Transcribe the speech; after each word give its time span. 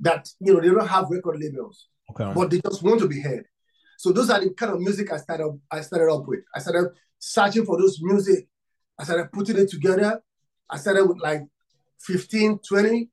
that 0.00 0.28
you 0.40 0.54
know 0.54 0.60
they 0.60 0.68
don't 0.68 0.86
have 0.86 1.06
record 1.10 1.38
labels, 1.40 1.88
Okay. 2.10 2.32
but 2.34 2.50
they 2.50 2.60
just 2.60 2.82
want 2.82 3.00
to 3.00 3.08
be 3.08 3.20
heard. 3.20 3.44
So 3.98 4.12
those 4.12 4.28
are 4.30 4.40
the 4.40 4.50
kind 4.50 4.72
of 4.72 4.80
music 4.80 5.12
I 5.12 5.16
started 5.16 5.58
I 5.70 5.80
started 5.80 6.12
up 6.12 6.26
with. 6.26 6.40
I 6.54 6.58
started 6.60 6.90
searching 7.18 7.64
for 7.64 7.78
those 7.78 7.98
music. 8.02 8.48
I 8.98 9.04
started 9.04 9.32
putting 9.32 9.56
it 9.56 9.70
together. 9.70 10.20
I 10.68 10.76
started 10.78 11.06
with 11.06 11.18
like 11.22 11.42
15, 12.00 12.58
20. 12.68 13.08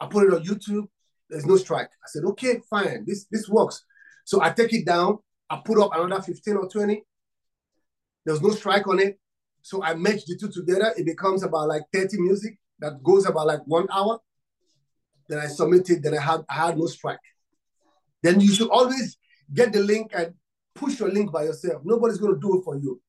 I 0.00 0.06
put 0.06 0.24
it 0.24 0.34
on 0.34 0.44
YouTube. 0.44 0.86
There's 1.28 1.46
no 1.46 1.56
strike. 1.56 1.88
I 1.88 2.06
said, 2.06 2.24
okay, 2.24 2.60
fine. 2.70 3.04
This 3.06 3.26
this 3.30 3.48
works. 3.48 3.84
So 4.24 4.42
I 4.42 4.50
take 4.50 4.72
it 4.72 4.86
down. 4.86 5.18
I 5.50 5.60
put 5.64 5.78
up 5.78 5.90
another 5.94 6.22
15 6.22 6.56
or 6.56 6.68
20. 6.68 7.02
There's 8.24 8.42
no 8.42 8.50
strike 8.50 8.86
on 8.86 8.98
it. 9.00 9.18
So 9.62 9.82
I 9.82 9.94
merge 9.94 10.24
the 10.24 10.36
two 10.38 10.48
together. 10.50 10.92
It 10.96 11.04
becomes 11.06 11.42
about 11.42 11.68
like 11.68 11.82
30 11.92 12.20
music 12.20 12.58
that 12.78 13.02
goes 13.02 13.26
about 13.26 13.46
like 13.46 13.60
one 13.66 13.86
hour. 13.90 14.18
Then 15.28 15.38
I 15.38 15.46
submitted, 15.46 16.02
then 16.02 16.16
I 16.16 16.20
had 16.20 16.40
I 16.48 16.54
had 16.54 16.78
no 16.78 16.86
strike. 16.86 17.18
Then 18.22 18.40
you 18.40 18.52
should 18.52 18.70
always 18.70 19.18
get 19.52 19.72
the 19.72 19.80
link 19.80 20.12
and 20.14 20.34
push 20.74 20.98
your 20.98 21.10
link 21.10 21.32
by 21.32 21.44
yourself. 21.44 21.82
Nobody's 21.84 22.18
gonna 22.18 22.38
do 22.38 22.58
it 22.58 22.64
for 22.64 22.76
you. 22.76 23.00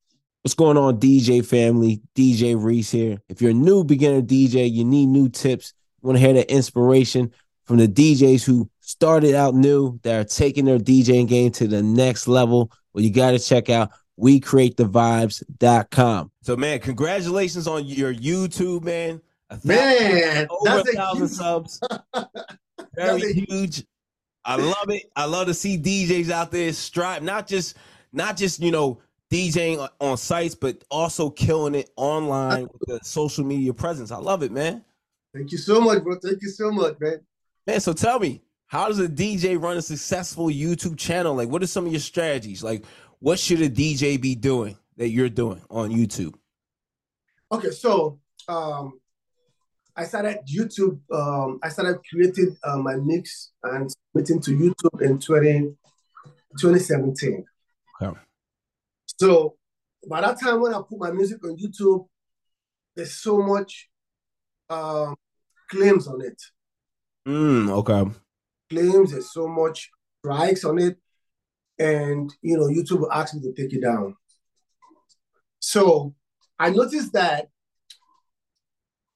What's 0.41 0.55
going 0.55 0.77
on, 0.77 0.99
DJ 0.99 1.45
family? 1.45 2.01
DJ 2.15 2.61
Reese 2.61 2.91
here. 2.91 3.21
If 3.27 3.41
you're 3.41 3.51
a 3.51 3.53
new 3.53 3.83
beginner 3.83 4.21
DJ, 4.21 4.71
you 4.71 4.85
need 4.85 5.07
new 5.07 5.29
tips. 5.29 5.73
You 6.01 6.07
want 6.07 6.17
to 6.17 6.21
hear 6.21 6.33
the 6.33 6.49
inspiration 6.51 7.33
from 7.65 7.77
the 7.77 7.87
DJs 7.87 8.45
who 8.45 8.69
started 8.79 9.35
out 9.35 9.53
new 9.53 9.99
that 10.03 10.19
are 10.19 10.23
taking 10.23 10.65
their 10.65 10.79
DJing 10.79 11.27
game 11.27 11.51
to 11.51 11.67
the 11.67 11.83
next 11.83 12.27
level. 12.27 12.71
Well, 12.93 13.03
you 13.03 13.11
got 13.11 13.31
to 13.31 13.39
check 13.39 13.69
out 13.69 13.91
WeCreateTheVibes.com. 14.19 16.31
So, 16.41 16.55
man, 16.55 16.79
congratulations 16.79 17.67
on 17.67 17.85
your 17.85 18.13
YouTube, 18.13 18.83
man. 18.83 19.21
Man, 19.63 20.47
over 20.49 20.59
that's 20.63 20.89
a 20.89 20.93
thousand 20.93 21.27
huge- 21.27 21.31
subs. 21.31 21.79
Very 22.95 23.21
That's 23.21 23.33
huge. 23.33 23.85
I 24.45 24.55
love 24.55 24.89
it. 24.89 25.03
I 25.15 25.25
love 25.25 25.47
to 25.47 25.53
see 25.53 25.77
DJs 25.77 26.29
out 26.29 26.51
there 26.51 26.71
strive, 26.73 27.23
not 27.23 27.47
just 27.47 27.77
not 28.13 28.37
just 28.37 28.61
you 28.61 28.71
know 28.71 28.99
DJing 29.31 29.79
on- 29.79 29.89
on 29.99 30.17
sites, 30.17 30.55
but 30.55 30.83
also 30.89 31.29
killing 31.29 31.75
it 31.75 31.89
online 31.95 32.63
with 32.63 32.87
the 32.87 32.99
social 33.03 33.45
media 33.45 33.73
presence. 33.73 34.11
I 34.11 34.17
love 34.17 34.43
it, 34.43 34.51
man. 34.51 34.83
Thank 35.33 35.51
you 35.51 35.57
so 35.57 35.79
much, 35.79 36.03
bro. 36.03 36.15
Thank 36.21 36.41
you 36.41 36.49
so 36.49 36.71
much, 36.71 36.95
man. 36.99 37.19
Man, 37.67 37.79
so 37.79 37.93
tell 37.93 38.19
me, 38.19 38.41
how 38.67 38.87
does 38.87 38.99
a 38.99 39.07
DJ 39.07 39.61
run 39.61 39.77
a 39.77 39.81
successful 39.81 40.47
YouTube 40.47 40.97
channel? 40.97 41.35
Like, 41.35 41.49
what 41.49 41.61
are 41.61 41.67
some 41.67 41.85
of 41.85 41.91
your 41.91 41.99
strategies? 42.01 42.63
Like, 42.63 42.85
what 43.19 43.37
should 43.39 43.61
a 43.61 43.69
DJ 43.69 44.19
be 44.19 44.33
doing 44.35 44.77
that 44.97 45.09
you're 45.09 45.29
doing 45.29 45.61
on 45.69 45.91
YouTube? 45.91 46.33
Okay, 47.51 47.71
so 47.71 48.19
um, 48.47 48.99
I 49.99 50.05
started 50.05 50.37
YouTube. 50.47 50.97
Um, 51.13 51.59
I 51.61 51.67
started 51.67 51.99
creating 52.09 52.55
uh, 52.63 52.77
my 52.77 52.95
mix 52.95 53.51
and 53.63 53.91
submitting 53.91 54.41
to 54.43 54.51
YouTube 54.51 55.01
in 55.01 55.19
20, 55.19 55.75
2017. 56.57 57.45
Okay. 58.01 58.17
So 59.19 59.57
by 60.09 60.21
that 60.21 60.39
time, 60.39 60.61
when 60.61 60.73
I 60.73 60.77
put 60.77 60.99
my 60.99 61.11
music 61.11 61.43
on 61.43 61.57
YouTube, 61.57 62.07
there's 62.95 63.15
so 63.15 63.41
much 63.41 63.89
um, 64.69 65.17
claims 65.69 66.07
on 66.07 66.21
it. 66.21 66.41
Mm, 67.27 67.69
okay. 67.69 68.09
Claims. 68.69 69.11
There's 69.11 69.33
so 69.33 69.49
much 69.49 69.89
strikes 70.19 70.63
on 70.63 70.79
it, 70.79 70.97
and 71.77 72.33
you 72.41 72.55
know, 72.55 72.67
YouTube 72.67 73.01
will 73.01 73.11
ask 73.11 73.35
me 73.35 73.41
to 73.41 73.51
take 73.51 73.73
it 73.73 73.81
down. 73.81 74.15
So 75.59 76.15
I 76.57 76.69
noticed 76.69 77.11
that 77.11 77.49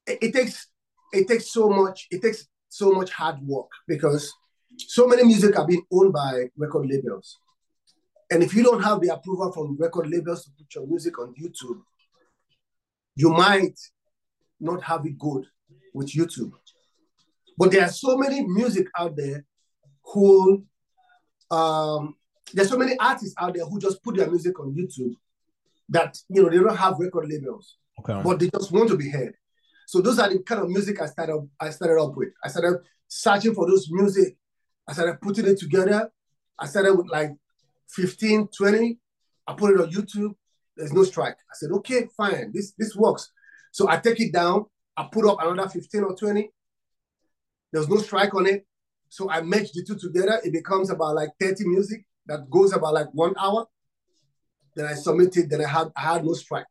it 0.06 0.34
takes 0.34 0.68
it 1.14 1.28
takes 1.28 1.52
so 1.52 1.70
much 1.70 2.08
it 2.12 2.22
takes 2.22 2.48
so 2.70 2.92
much 2.92 3.12
hard 3.12 3.40
work 3.42 3.70
because 3.88 4.34
so 4.78 5.08
many 5.08 5.24
music 5.24 5.58
are 5.58 5.68
being 5.68 5.84
owned 5.92 6.12
by 6.14 6.46
record 6.58 6.88
labels 6.88 7.38
and 8.32 8.42
if 8.42 8.54
you 8.56 8.64
don't 8.64 8.82
have 8.82 9.00
the 9.02 9.10
approval 9.10 9.52
from 9.52 9.78
record 9.80 10.10
labels 10.10 10.44
to 10.46 10.52
put 10.58 10.74
your 10.76 10.88
music 10.88 11.18
on 11.20 11.34
youtube 11.42 11.80
you 13.16 13.30
might 13.30 13.78
not 14.60 14.82
have 14.84 15.06
it 15.06 15.18
good 15.20 15.46
with 15.94 16.12
youtube 16.12 16.52
but 17.58 17.72
there 17.72 17.84
are 17.84 17.90
so 17.90 18.18
many 18.18 18.42
music 18.48 18.88
out 18.98 19.16
there 19.16 19.46
who 20.06 20.64
um 21.52 22.16
there's 22.54 22.70
so 22.70 22.78
many 22.78 22.98
artists 23.00 23.36
out 23.40 23.54
there 23.54 23.66
who 23.66 23.80
just 23.80 24.02
put 24.04 24.16
their 24.18 24.30
music 24.30 24.60
on 24.60 24.74
youtube 24.74 25.14
that 25.90 26.18
you 26.30 26.42
know 26.42 26.50
they 26.50 26.58
don't 26.58 26.76
have 26.76 26.98
record 27.00 27.30
labels 27.30 27.78
Okay. 28.00 28.20
but 28.24 28.40
they 28.40 28.50
just 28.50 28.72
want 28.72 28.90
to 28.90 28.98
be 28.98 29.08
heard. 29.08 29.36
So 29.88 30.02
those 30.02 30.20
are 30.20 30.30
the 30.30 30.40
kind 30.40 30.62
of 30.62 30.70
music 30.70 31.02
I 31.02 31.08
started 31.08 31.48
I 31.60 31.70
started 31.70 32.02
up 32.02 32.16
with. 32.16 32.30
I 32.44 32.48
started 32.48 32.80
searching 33.08 33.54
for 33.54 33.68
those 33.70 33.88
music. 33.92 34.38
I 34.88 34.94
started 34.94 35.20
putting 35.22 35.46
it 35.46 35.60
together. 35.60 36.10
I 36.60 36.66
started 36.66 36.96
with 36.96 37.08
like 37.10 37.32
15, 37.90 38.50
20. 38.56 39.00
I 39.48 39.54
put 39.54 39.72
it 39.72 39.82
on 39.82 39.92
YouTube. 39.92 40.34
There's 40.76 40.94
no 40.94 41.04
strike. 41.04 41.34
I 41.34 41.54
said, 41.54 41.72
okay, 41.72 42.08
fine. 42.16 42.52
This 42.54 42.74
this 42.78 42.96
works. 42.96 43.32
So 43.72 43.90
I 43.90 43.98
take 43.98 44.20
it 44.20 44.34
down. 44.34 44.66
I 44.96 45.08
put 45.12 45.26
up 45.26 45.38
another 45.42 45.70
15 45.70 46.04
or 46.04 46.16
20. 46.16 46.50
There's 47.72 47.90
no 47.90 47.98
strike 47.98 48.34
on 48.36 48.46
it. 48.46 48.66
So 49.10 49.30
I 49.30 49.42
merge 49.42 49.72
the 49.72 49.84
two 49.86 49.98
together. 49.98 50.40
It 50.44 50.54
becomes 50.54 50.90
about 50.90 51.16
like 51.16 51.30
30 51.40 51.68
music 51.68 52.06
that 52.26 52.50
goes 52.50 52.74
about 52.74 52.94
like 52.94 53.08
one 53.14 53.34
hour. 53.38 53.66
Then 54.76 54.86
I 54.86 54.94
submitted, 54.94 55.50
then 55.50 55.64
I 55.64 55.68
had 55.68 55.92
I 55.96 56.14
had 56.14 56.26
no 56.26 56.34
strike 56.34 56.66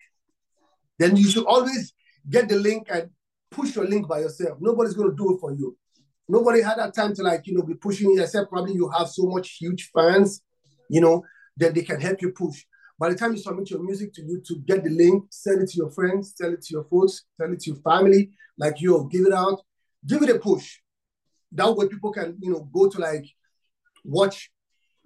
then 1.03 1.17
you 1.17 1.29
should 1.29 1.45
always 1.47 1.93
get 2.29 2.49
the 2.49 2.57
link 2.57 2.89
and 2.91 3.11
push 3.51 3.75
your 3.75 3.87
link 3.87 4.09
by 4.09 4.21
yourself. 4.21 4.59
Nobody's 4.61 4.95
going 4.95 5.11
to 5.11 5.17
do 5.17 5.35
it 5.35 5.41
for 5.41 5.53
you. 5.53 5.77
Nobody 6.29 6.63
had 6.63 6.79
that 6.79 6.95
time 6.95 7.15
to 7.15 7.23
like, 7.23 7.47
you 7.47 7.55
know, 7.55 7.63
be 7.63 7.75
pushing 7.75 8.17
it, 8.17 8.21
except 8.21 8.51
probably 8.51 8.75
you 8.75 8.89
have 8.91 9.09
so 9.09 9.25
much 9.25 9.57
huge 9.61 9.91
fans, 9.95 10.43
you 10.89 11.01
know, 11.01 11.25
that 11.57 11.75
they 11.75 11.83
can 11.83 12.01
help 12.01 12.23
you 12.23 12.31
push. 12.31 12.65
By 12.99 13.11
the 13.11 13.17
time 13.17 13.33
you 13.33 13.39
submit 13.39 13.71
your 13.71 13.83
music 13.83 14.13
to 14.15 14.23
YouTube, 14.23 14.65
get 14.65 14.85
the 14.85 14.91
link, 14.91 15.25
send 15.31 15.63
it 15.63 15.71
to 15.71 15.77
your 15.77 15.91
friends, 15.91 16.35
send 16.37 16.55
it 16.55 16.63
to 16.63 16.73
your 16.73 16.85
folks, 16.85 17.25
send 17.39 17.53
it 17.53 17.61
to 17.61 17.71
your 17.73 17.81
family, 17.81 18.31
like 18.57 18.81
yo, 18.81 19.05
give 19.05 19.27
it 19.27 19.33
out, 19.33 19.61
give 20.07 20.23
it 20.23 20.31
a 20.31 20.39
push. 20.39 20.79
That 21.51 21.77
way 21.77 21.89
people 21.89 22.13
can, 22.13 22.37
you 22.41 22.53
know, 22.53 22.69
go 22.73 22.89
to 22.89 22.99
like 22.99 23.27
watch, 24.05 24.51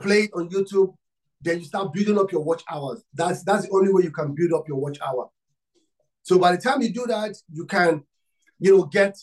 play 0.00 0.24
it 0.24 0.30
on 0.34 0.48
YouTube, 0.50 0.94
then 1.40 1.58
you 1.58 1.64
start 1.64 1.92
building 1.92 2.18
up 2.18 2.30
your 2.32 2.42
watch 2.42 2.62
hours. 2.70 3.02
That's 3.14 3.42
that's 3.44 3.66
the 3.66 3.72
only 3.72 3.92
way 3.92 4.02
you 4.02 4.10
can 4.10 4.34
build 4.34 4.52
up 4.52 4.68
your 4.68 4.78
watch 4.78 4.98
hour. 5.00 5.28
So 6.26 6.40
by 6.40 6.56
the 6.56 6.60
time 6.60 6.82
you 6.82 6.92
do 6.92 7.06
that, 7.06 7.36
you 7.52 7.66
can, 7.66 8.02
you 8.58 8.76
know, 8.76 8.82
get 8.82 9.16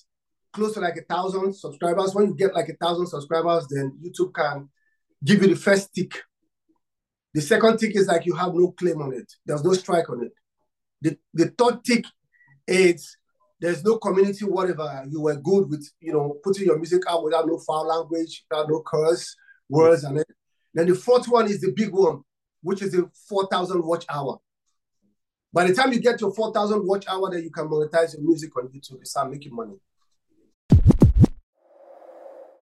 close 0.53 0.73
to 0.75 0.79
like 0.79 0.95
a 0.95 1.01
thousand 1.01 1.53
subscribers. 1.53 2.15
When 2.15 2.27
you 2.27 2.33
get 2.33 2.55
like 2.55 2.69
a 2.69 2.77
thousand 2.77 3.07
subscribers, 3.07 3.67
then 3.69 3.99
YouTube 4.01 4.33
can 4.33 4.69
give 5.21 5.41
you 5.41 5.49
the 5.49 5.57
first 5.57 5.93
tick. 5.93 6.13
The 7.33 7.41
second 7.41 7.79
tick 7.79 7.97
is 7.97 8.07
like 8.07 8.25
you 8.25 8.33
have 8.35 8.53
no 8.53 8.71
claim 8.71 9.01
on 9.01 9.13
it. 9.13 9.29
There's 9.45 9.65
no 9.65 9.73
strike 9.73 10.09
on 10.09 10.23
it. 10.23 10.31
The, 11.01 11.17
the 11.33 11.53
third 11.57 11.83
tick 11.83 12.05
is 12.65 13.17
there's 13.59 13.83
no 13.83 13.97
community, 13.97 14.45
whatever. 14.45 15.05
You 15.09 15.23
were 15.23 15.35
good 15.35 15.69
with, 15.69 15.85
you 15.99 16.13
know, 16.13 16.37
putting 16.41 16.67
your 16.67 16.77
music 16.77 17.01
out 17.09 17.25
without 17.25 17.47
no 17.47 17.57
foul 17.57 17.85
language, 17.85 18.45
without 18.49 18.69
no 18.69 18.81
curse 18.81 19.35
words 19.67 20.05
and 20.05 20.19
it. 20.19 20.27
Then 20.73 20.87
the 20.87 20.95
fourth 20.95 21.27
one 21.27 21.49
is 21.49 21.59
the 21.59 21.73
big 21.75 21.91
one, 21.91 22.21
which 22.61 22.81
is 22.81 22.93
the 22.93 23.11
4,000 23.27 23.83
watch 23.83 24.05
hour. 24.09 24.39
By 25.53 25.67
the 25.67 25.75
time 25.75 25.93
you 25.93 26.01
get 26.01 26.19
your 26.19 26.33
4,000 26.33 26.85
watch 26.85 27.05
hour, 27.07 27.29
then 27.29 27.43
you 27.43 27.51
can 27.51 27.69
monetize 27.69 28.13
your 28.13 28.23
music 28.23 28.55
on 28.57 28.69
YouTube 28.69 28.97
and 28.97 29.07
start 29.07 29.29
making 29.29 29.55
money. 29.55 29.75